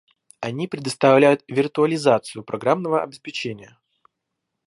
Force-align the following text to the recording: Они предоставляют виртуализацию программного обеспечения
Они 0.39 0.67
предоставляют 0.67 1.43
виртуализацию 1.47 2.43
программного 2.43 3.03
обеспечения 3.03 3.77